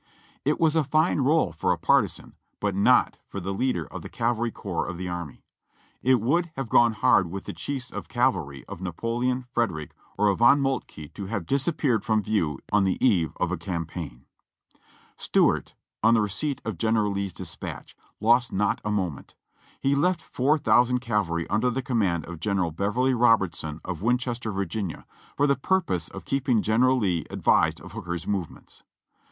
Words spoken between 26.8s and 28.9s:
Lee advised of Hooker's movements.